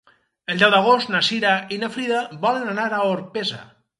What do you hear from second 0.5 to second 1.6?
El deu d'agost na Cira